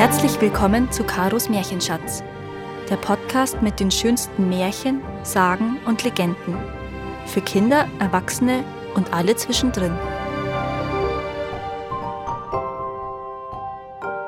[0.00, 2.24] Herzlich willkommen zu Karos Märchenschatz,
[2.88, 6.56] der Podcast mit den schönsten Märchen, Sagen und Legenden.
[7.26, 9.92] Für Kinder, Erwachsene und alle zwischendrin.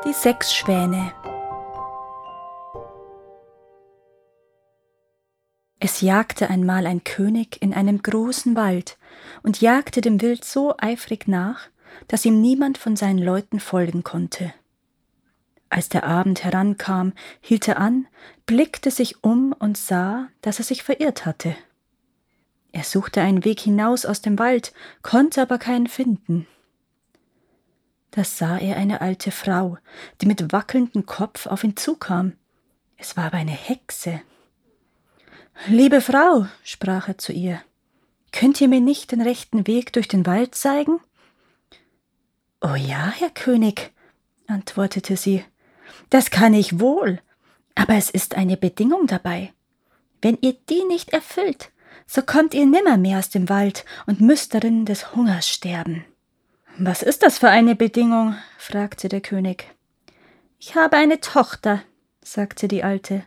[0.05, 1.15] Die sechs Schwäne.
[5.81, 8.99] Es jagte einmal ein König in einem großen Wald
[9.43, 11.61] und jagte dem Wild so eifrig nach,
[12.09, 14.53] dass ihm niemand von seinen Leuten folgen konnte.
[15.73, 18.07] Als der Abend herankam, hielt er an,
[18.45, 21.57] blickte sich um und sah, dass er sich verirrt hatte.
[22.73, 26.47] Er suchte einen Weg hinaus aus dem Wald, konnte aber keinen finden.
[28.11, 29.79] Da sah er eine alte Frau,
[30.21, 32.35] die mit wackelndem Kopf auf ihn zukam.
[32.99, 34.21] Es war aber eine Hexe.
[35.69, 37.63] Liebe Frau, sprach er zu ihr,
[38.31, 41.01] könnt ihr mir nicht den rechten Weg durch den Wald zeigen?
[42.61, 43.91] Oh ja, Herr König,
[44.47, 45.43] antwortete sie,
[46.11, 47.21] das kann ich wohl,
[47.75, 49.53] aber es ist eine Bedingung dabei.
[50.21, 51.71] Wenn ihr die nicht erfüllt,
[52.07, 56.05] so kommt ihr nimmermehr aus dem Wald und müsst darin des Hungers sterben.
[56.79, 58.37] Was ist das für eine Bedingung?
[58.59, 59.67] fragte der König.
[60.59, 61.83] Ich habe eine Tochter,
[62.23, 63.25] sagte die Alte,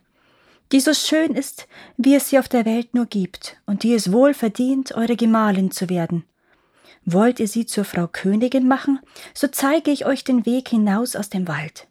[0.72, 4.12] die so schön ist, wie es sie auf der Welt nur gibt, und die es
[4.12, 6.24] wohl verdient, eure Gemahlin zu werden.
[7.04, 9.00] Wollt ihr sie zur Frau Königin machen,
[9.34, 11.88] so zeige ich euch den Weg hinaus aus dem Wald.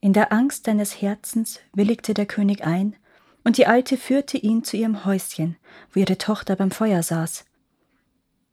[0.00, 2.96] In der Angst seines Herzens willigte der König ein,
[3.44, 5.56] und die Alte führte ihn zu ihrem Häuschen,
[5.92, 7.44] wo ihre Tochter beim Feuer saß.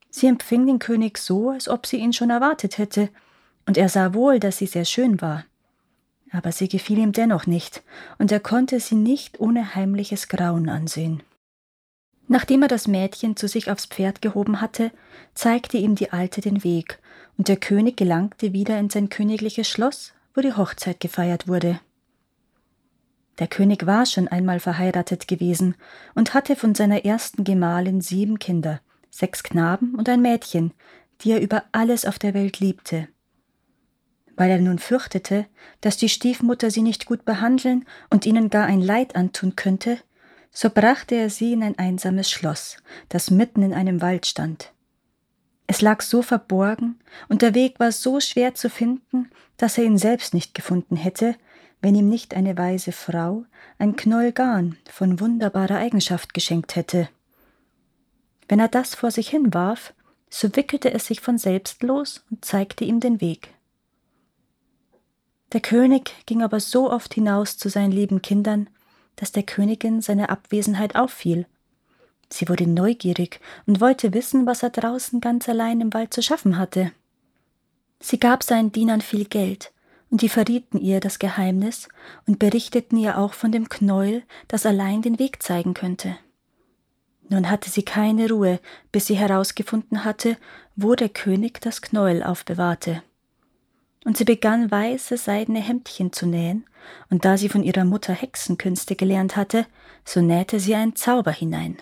[0.09, 3.09] Sie empfing den König so, als ob sie ihn schon erwartet hätte,
[3.65, 5.45] und er sah wohl, dass sie sehr schön war.
[6.31, 7.83] Aber sie gefiel ihm dennoch nicht,
[8.17, 11.23] und er konnte sie nicht ohne heimliches Grauen ansehen.
[12.27, 14.91] Nachdem er das Mädchen zu sich aufs Pferd gehoben hatte,
[15.33, 16.99] zeigte ihm die Alte den Weg,
[17.37, 21.79] und der König gelangte wieder in sein königliches Schloss, wo die Hochzeit gefeiert wurde.
[23.39, 25.75] Der König war schon einmal verheiratet gewesen
[26.13, 28.79] und hatte von seiner ersten Gemahlin sieben Kinder,
[29.09, 30.73] sechs Knaben und ein Mädchen,
[31.21, 33.07] die er über alles auf der Welt liebte.
[34.35, 35.47] Weil er nun fürchtete,
[35.81, 39.97] dass die Stiefmutter sie nicht gut behandeln und ihnen gar ein Leid antun könnte,
[40.51, 42.77] so brachte er sie in ein einsames Schloss,
[43.09, 44.71] das mitten in einem Wald stand.
[45.67, 46.97] Es lag so verborgen,
[47.27, 51.35] und der Weg war so schwer zu finden, dass er ihn selbst nicht gefunden hätte,
[51.81, 53.45] wenn ihm nicht eine weise Frau
[53.77, 57.09] ein Knoll Garn von wunderbarer Eigenschaft geschenkt hätte.
[58.47, 59.93] Wenn er das vor sich hinwarf,
[60.29, 63.53] so wickelte es sich von selbst los und zeigte ihm den Weg.
[65.53, 68.69] Der König ging aber so oft hinaus zu seinen lieben Kindern,
[69.15, 71.45] dass der Königin seine Abwesenheit auffiel
[72.29, 76.57] Sie wurde neugierig und wollte wissen, was er draußen ganz allein im Wald zu schaffen
[76.57, 76.91] hatte.
[77.99, 79.71] Sie gab seinen Dienern viel Geld,
[80.09, 81.89] und die verrieten ihr das Geheimnis
[82.25, 86.17] und berichteten ihr auch von dem Knäuel, das allein den Weg zeigen könnte.
[87.29, 88.59] Nun hatte sie keine Ruhe,
[88.91, 90.37] bis sie herausgefunden hatte,
[90.75, 93.03] wo der König das Knäuel aufbewahrte.
[94.05, 96.65] Und sie begann weiße seidene Hemdchen zu nähen,
[97.09, 99.65] und da sie von ihrer Mutter Hexenkünste gelernt hatte,
[100.05, 101.77] so nähte sie einen Zauber hinein.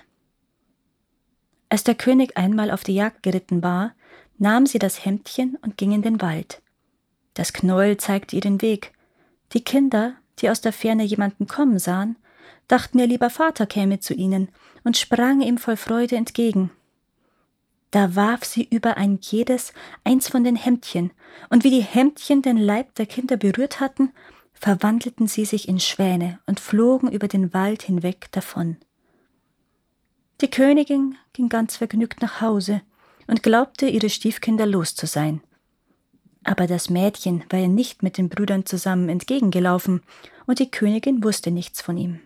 [1.70, 3.94] Als der König einmal auf die Jagd geritten war,
[4.38, 6.62] nahm sie das Hemdchen und ging in den Wald.
[7.34, 8.94] Das Knäuel zeigte ihr den Weg.
[9.54, 12.18] Die Kinder, die aus der Ferne jemanden kommen sahen,
[12.68, 14.50] dachten ihr lieber Vater käme zu ihnen
[14.84, 16.72] und sprangen ihm voll Freude entgegen.
[17.92, 21.12] Da warf sie über ein jedes eins von den Hemdchen,
[21.50, 24.12] und wie die Hemdchen den Leib der Kinder berührt hatten,
[24.54, 28.78] verwandelten sie sich in Schwäne und flogen über den Wald hinweg davon.
[30.42, 32.82] Die Königin ging ganz vergnügt nach Hause
[33.28, 35.42] und glaubte, ihre Stiefkinder los zu sein.
[36.44, 40.04] Aber das Mädchen war ihr nicht mit den Brüdern zusammen entgegengelaufen,
[40.46, 42.20] und die Königin wusste nichts von ihm.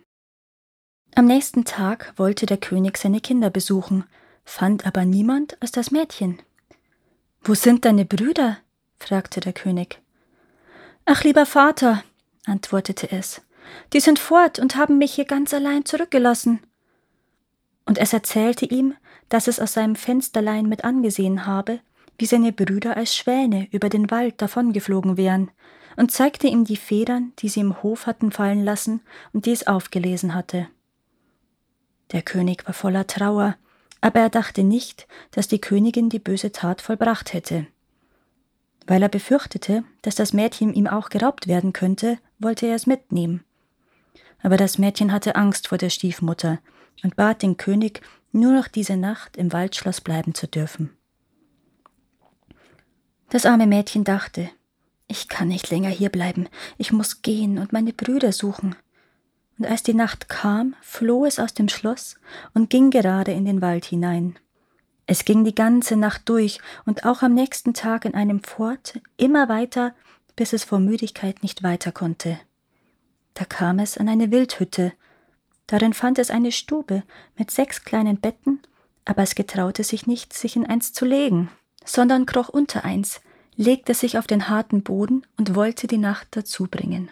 [1.14, 4.04] Am nächsten Tag wollte der König seine Kinder besuchen,
[4.44, 6.40] fand aber niemand als das Mädchen.
[7.40, 8.58] Wo sind deine Brüder?
[8.98, 10.00] fragte der König.
[11.06, 12.04] Ach lieber Vater,
[12.44, 13.40] antwortete es,
[13.94, 16.60] die sind fort und haben mich hier ganz allein zurückgelassen
[17.86, 18.94] und es erzählte ihm,
[19.28, 21.80] dass es aus seinem Fensterlein mit angesehen habe,
[22.18, 25.50] wie seine Brüder als Schwäne über den Wald davongeflogen wären,
[25.96, 29.00] und zeigte ihm die Federn, die sie im Hof hatten fallen lassen
[29.32, 30.68] und die es aufgelesen hatte.
[32.12, 33.56] Der König war voller Trauer,
[34.00, 37.66] aber er dachte nicht, dass die Königin die böse Tat vollbracht hätte.
[38.86, 43.44] Weil er befürchtete, dass das Mädchen ihm auch geraubt werden könnte, wollte er es mitnehmen.
[44.42, 46.58] Aber das Mädchen hatte Angst vor der Stiefmutter,
[47.02, 48.02] und bat den König,
[48.32, 50.90] nur noch diese Nacht im Waldschloss bleiben zu dürfen.
[53.30, 54.50] Das arme Mädchen dachte,
[55.06, 56.48] Ich kann nicht länger hierbleiben,
[56.78, 58.76] ich muss gehen und meine Brüder suchen.
[59.58, 62.16] Und als die Nacht kam, floh es aus dem Schloss
[62.54, 64.38] und ging gerade in den Wald hinein.
[65.06, 69.48] Es ging die ganze Nacht durch und auch am nächsten Tag in einem Fort immer
[69.48, 69.94] weiter,
[70.36, 72.38] bis es vor Müdigkeit nicht weiter konnte.
[73.40, 74.92] Da kam es an eine Wildhütte.
[75.66, 77.04] Darin fand es eine Stube
[77.38, 78.60] mit sechs kleinen Betten,
[79.06, 81.48] aber es getraute sich nicht, sich in eins zu legen,
[81.82, 83.22] sondern kroch unter eins,
[83.56, 87.10] legte sich auf den harten Boden und wollte die Nacht dazu bringen.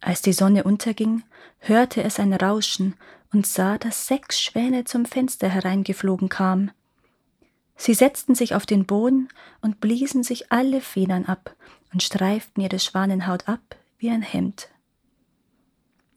[0.00, 1.22] Als die Sonne unterging,
[1.60, 2.96] hörte es ein Rauschen
[3.32, 6.72] und sah, dass sechs Schwäne zum Fenster hereingeflogen kamen.
[7.76, 9.28] Sie setzten sich auf den Boden
[9.60, 11.54] und bliesen sich alle Federn ab
[11.92, 14.71] und streiften ihre Schwanenhaut ab wie ein Hemd.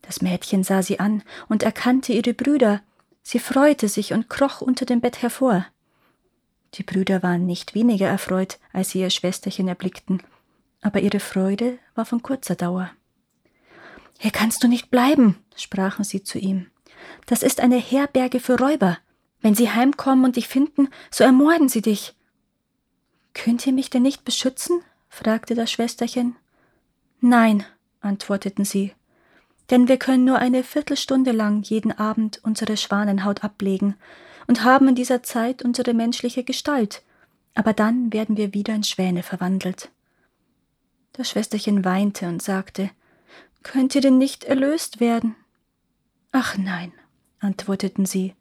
[0.06, 2.82] Das Mädchen sah sie an und erkannte ihre Brüder.
[3.24, 5.66] Sie freute sich und kroch unter dem Bett hervor.
[6.76, 10.22] Die Brüder waren nicht weniger erfreut, als sie ihr Schwesterchen erblickten,
[10.82, 12.92] aber ihre Freude war von kurzer Dauer.
[14.20, 16.68] Hier kannst du nicht bleiben, sprachen sie zu ihm.
[17.26, 18.98] Das ist eine Herberge für Räuber.
[19.42, 22.16] Wenn sie heimkommen und dich finden, so ermorden sie dich.
[23.34, 24.82] Könnt ihr mich denn nicht beschützen?
[25.10, 26.36] fragte das Schwesterchen.
[27.22, 27.66] Nein,
[28.02, 28.94] antworteten sie,
[29.70, 33.96] denn wir können nur eine Viertelstunde lang jeden Abend unsere Schwanenhaut ablegen
[34.48, 37.04] und haben in dieser Zeit unsere menschliche Gestalt,
[37.56, 39.90] aber dann werden wir wieder in Schwäne verwandelt.
[41.14, 42.92] Das Schwesterchen weinte und sagte,
[43.64, 45.36] Könnt ihr denn nicht erlöst werden?
[46.32, 46.92] Ach nein,
[47.40, 48.36] antworteten sie,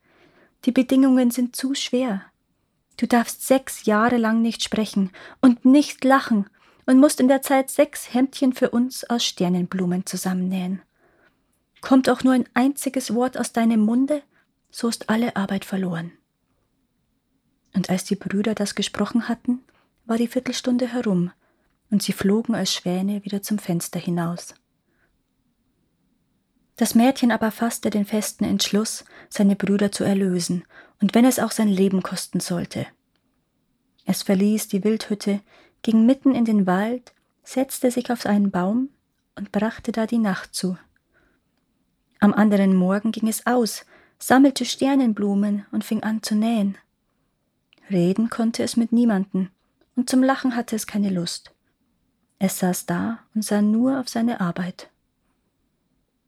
[0.65, 2.23] die Bedingungen sind zu schwer.
[2.97, 5.11] Du darfst sechs Jahre lang nicht sprechen
[5.41, 6.47] und nicht lachen
[6.87, 10.83] und musst in der Zeit sechs Hemdchen für uns aus Sternenblumen zusammennähen.
[11.85, 14.23] Kommt auch nur ein einziges Wort aus deinem Munde,
[14.71, 16.13] so ist alle Arbeit verloren.
[17.75, 19.61] Und als die Brüder das gesprochen hatten,
[20.07, 21.31] war die Viertelstunde herum,
[21.91, 24.55] und sie flogen als Schwäne wieder zum Fenster hinaus.
[26.77, 30.65] Das Mädchen aber fasste den festen Entschluss, seine Brüder zu erlösen,
[31.03, 32.87] und wenn es auch sein Leben kosten sollte.
[34.07, 35.43] Es verließ die Wildhütte,
[35.83, 38.89] ging mitten in den Wald, setzte sich auf einen Baum
[39.35, 40.79] und brachte da die Nacht zu.
[42.25, 43.85] Am anderen Morgen ging es aus,
[44.19, 46.79] sammelte Sternenblumen und fing an zu nähen.
[47.91, 49.51] Reden konnte es mit niemanden,
[49.95, 51.53] und zum Lachen hatte es keine Lust.
[52.39, 54.89] Es saß da und sah nur auf seine Arbeit.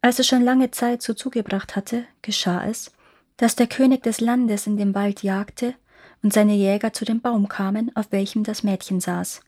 [0.02, 2.92] Als es schon lange Zeit so zugebracht hatte, geschah es,
[3.38, 5.76] dass der König des Landes in dem Wald jagte
[6.22, 9.40] und seine Jäger zu dem Baum kamen, auf welchem das Mädchen saß.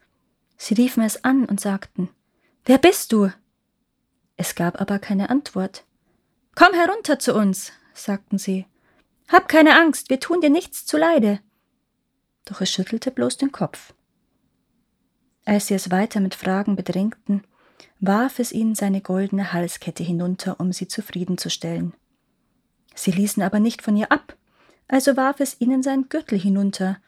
[0.56, 2.08] Sie riefen es an und sagten
[2.64, 3.30] Wer bist du?
[4.38, 5.84] Es gab aber keine Antwort.
[6.58, 8.66] Komm herunter zu uns, sagten sie.
[9.28, 11.38] Hab keine Angst, wir tun dir nichts zuleide.
[12.46, 13.94] Doch es schüttelte bloß den Kopf.
[15.44, 17.44] Als sie es weiter mit Fragen bedrängten,
[18.00, 21.94] warf es ihnen seine goldene Halskette hinunter, um sie zufriedenzustellen.
[22.92, 24.36] Sie ließen aber nicht von ihr ab,
[24.88, 26.98] also warf es ihnen seinen Gürtel hinunter,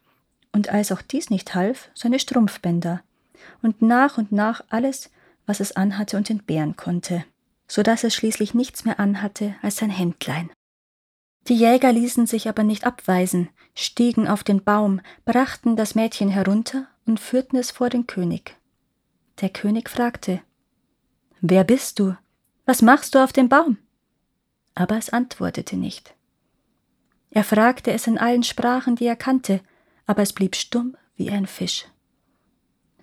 [0.52, 3.02] und als auch dies nicht half, seine Strumpfbänder,
[3.62, 5.10] und nach und nach alles,
[5.44, 7.24] was es anhatte und entbehren konnte,
[7.70, 10.50] so dass es schließlich nichts mehr anhatte als sein Händlein.
[11.46, 16.88] Die Jäger ließen sich aber nicht abweisen, stiegen auf den Baum, brachten das Mädchen herunter
[17.06, 18.56] und führten es vor den König.
[19.40, 20.42] Der König fragte
[21.40, 22.16] Wer bist du?
[22.66, 23.78] Was machst du auf dem Baum?
[24.74, 26.14] Aber es antwortete nicht.
[27.30, 29.60] Er fragte es in allen Sprachen, die er kannte,
[30.06, 31.86] aber es blieb stumm wie ein Fisch.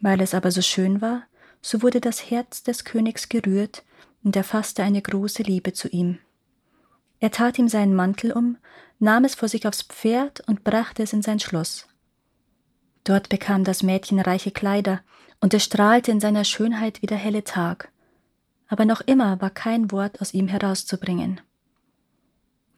[0.02, 1.24] Weil es aber so schön war,
[1.62, 3.84] so wurde das Herz des Königs gerührt,
[4.24, 6.20] und er fasste eine große Liebe zu ihm.
[7.20, 8.58] Er tat ihm seinen Mantel um,
[9.00, 11.88] nahm es vor sich aufs Pferd und brachte es in sein Schloss.
[13.04, 15.02] Dort bekam das Mädchen reiche Kleider,
[15.40, 17.92] und es strahlte in seiner Schönheit wie der helle Tag
[18.68, 21.42] aber noch immer war kein Wort aus ihm herauszubringen.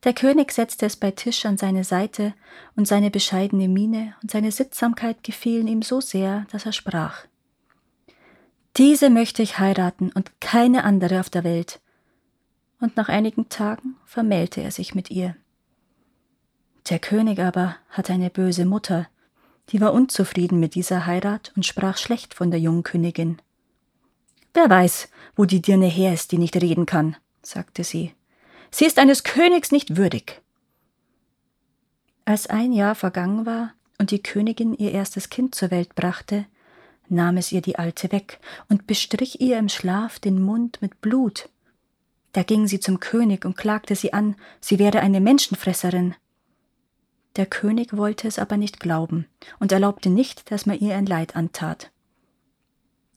[0.04, 2.34] Der König setzte es bei Tisch an seine Seite,
[2.76, 7.26] und seine bescheidene Miene und seine Sittsamkeit gefielen ihm so sehr, dass er sprach
[8.78, 11.82] Diese möchte ich heiraten und keine andere auf der Welt.
[12.80, 15.36] Und nach einigen Tagen vermählte er sich mit ihr.
[16.90, 19.08] Der König aber hatte eine böse Mutter,
[19.70, 23.40] die war unzufrieden mit dieser Heirat und sprach schlecht von der jungen Königin.
[24.54, 28.14] Wer weiß, wo die Dirne her ist, die nicht reden kann, sagte sie.
[28.72, 30.42] Sie ist eines Königs nicht würdig.
[32.26, 36.46] Als ein Jahr vergangen war und die Königin ihr erstes Kind zur Welt brachte,
[37.12, 38.40] nahm es ihr die Alte weg
[38.70, 41.50] und bestrich ihr im Schlaf den Mund mit Blut.
[42.34, 46.16] Da ging sie zum König und klagte sie an, sie wäre eine Menschenfresserin.
[47.36, 49.26] Der König wollte es aber nicht glauben
[49.60, 51.92] und erlaubte nicht, dass man ihr ein Leid antat.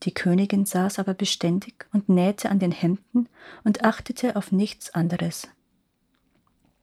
[0.02, 3.28] Die Königin saß aber beständig und nähte an den Hemden
[3.64, 5.48] und achtete auf nichts anderes.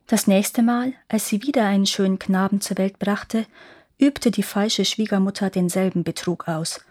[0.07, 3.45] Das nächste Mal, als sie wieder einen schönen Knaben zur Welt brachte,
[3.99, 6.81] übte die falsche Schwiegermutter denselben Betrug aus,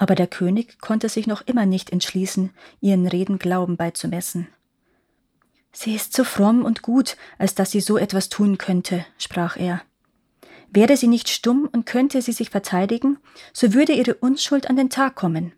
[0.00, 4.48] aber der König konnte sich noch immer nicht entschließen, ihren Reden Glauben beizumessen.
[5.72, 9.82] Sie ist so fromm und gut, als dass sie so etwas tun könnte, sprach er.
[10.70, 13.18] Wäre sie nicht stumm und könnte sie sich verteidigen,
[13.52, 15.52] so würde ihre Unschuld an den Tag kommen.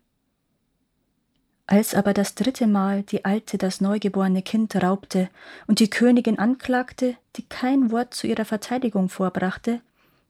[1.65, 5.29] Als aber das dritte Mal die Alte das neugeborene Kind raubte
[5.67, 9.79] und die Königin anklagte, die kein Wort zu ihrer Verteidigung vorbrachte,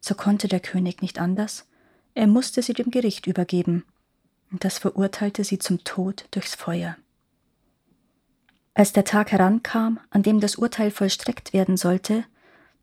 [0.01, 1.65] so konnte der König nicht anders,
[2.13, 3.83] er musste sie dem Gericht übergeben,
[4.53, 6.95] und das verurteilte sie zum Tod durchs Feuer.
[8.75, 12.23] Als der Tag herankam, an dem das Urteil vollstreckt werden sollte,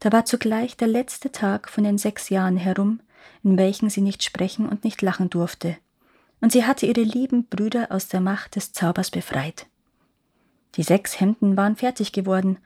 [0.00, 3.00] da war zugleich der letzte Tag von den sechs Jahren herum,
[3.42, 5.76] in welchen sie nicht sprechen und nicht lachen durfte,
[6.40, 9.66] und sie hatte ihre lieben Brüder aus der Macht des Zaubers befreit.
[10.74, 12.58] Die sechs Hemden waren fertig geworden,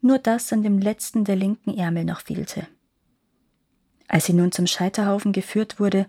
[0.00, 2.66] nur das an dem letzten der linken Ärmel noch fehlte.
[4.08, 6.06] Als sie nun zum Scheiterhaufen geführt wurde,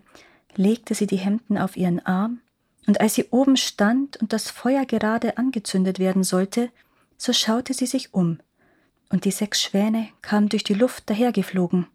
[0.56, 2.40] legte sie die Hemden auf ihren Arm
[2.86, 6.70] und als sie oben stand und das Feuer gerade angezündet werden sollte,
[7.18, 8.38] so schaute sie sich um,
[9.10, 11.86] und die sechs Schwäne kamen durch die Luft dahergeflogen.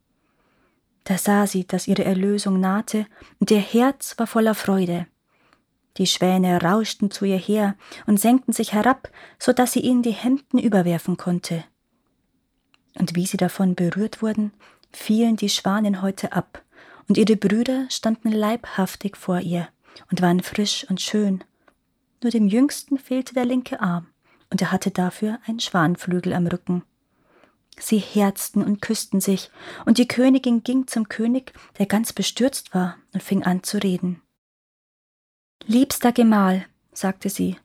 [1.03, 3.07] Da sah sie, dass ihre Erlösung nahte,
[3.39, 5.07] und ihr Herz war voller Freude.
[5.97, 7.75] Die Schwäne rauschten zu ihr her
[8.05, 11.63] und senkten sich herab, so dass sie ihnen die Hemden überwerfen konnte.
[12.97, 14.51] Und wie sie davon berührt wurden,
[14.91, 16.63] fielen die Schwanenhäute ab,
[17.07, 19.67] und ihre Brüder standen leibhaftig vor ihr
[20.09, 21.43] und waren frisch und schön.
[22.23, 24.07] Nur dem Jüngsten fehlte der linke Arm,
[24.49, 26.83] und er hatte dafür einen Schwanflügel am Rücken.
[27.79, 29.49] Sie herzten und küssten sich,
[29.85, 34.21] und die Königin ging zum König, der ganz bestürzt war, und fing an zu reden.
[35.65, 37.57] Liebster Gemahl, sagte sie,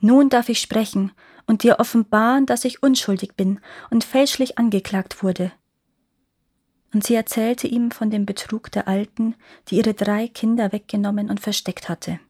[0.00, 1.12] nun darf ich sprechen
[1.46, 3.60] und dir offenbaren, dass ich unschuldig bin
[3.90, 5.52] und fälschlich angeklagt wurde.
[6.94, 9.34] Und sie erzählte ihm von dem Betrug der Alten,
[9.68, 12.20] die ihre drei Kinder weggenommen und versteckt hatte.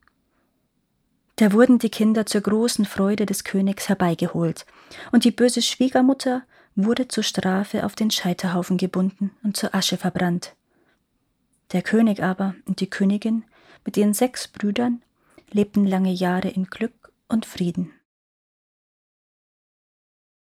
[1.36, 4.64] Da wurden die Kinder zur großen Freude des Königs herbeigeholt,
[5.12, 6.44] und die böse Schwiegermutter
[6.76, 10.56] wurde zur Strafe auf den Scheiterhaufen gebunden und zur Asche verbrannt.
[11.72, 13.44] Der König aber und die Königin
[13.84, 15.02] mit ihren sechs Brüdern
[15.50, 17.92] lebten lange Jahre in Glück und Frieden.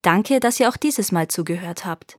[0.02, 2.18] Danke, dass ihr auch dieses Mal zugehört habt.